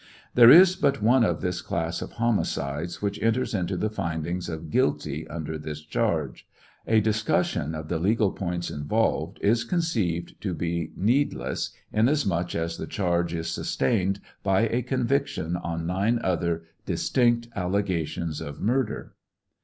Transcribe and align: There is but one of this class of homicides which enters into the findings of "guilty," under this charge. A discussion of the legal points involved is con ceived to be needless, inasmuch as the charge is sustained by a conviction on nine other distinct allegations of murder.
There 0.33 0.49
is 0.49 0.75
but 0.75 1.03
one 1.03 1.23
of 1.23 1.41
this 1.41 1.61
class 1.61 2.01
of 2.01 2.13
homicides 2.13 3.03
which 3.03 3.21
enters 3.21 3.53
into 3.53 3.77
the 3.77 3.91
findings 3.91 4.49
of 4.49 4.71
"guilty," 4.71 5.27
under 5.27 5.59
this 5.59 5.81
charge. 5.81 6.47
A 6.87 7.01
discussion 7.01 7.75
of 7.75 7.87
the 7.87 7.99
legal 7.99 8.31
points 8.31 8.71
involved 8.71 9.37
is 9.41 9.63
con 9.63 9.81
ceived 9.81 10.39
to 10.39 10.55
be 10.55 10.91
needless, 10.95 11.69
inasmuch 11.93 12.55
as 12.55 12.77
the 12.77 12.87
charge 12.87 13.35
is 13.35 13.51
sustained 13.51 14.19
by 14.41 14.61
a 14.69 14.81
conviction 14.81 15.55
on 15.55 15.85
nine 15.85 16.19
other 16.23 16.63
distinct 16.87 17.49
allegations 17.55 18.41
of 18.41 18.59
murder. 18.59 19.13